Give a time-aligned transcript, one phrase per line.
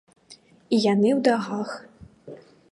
[0.77, 1.69] І яны ў даўгах.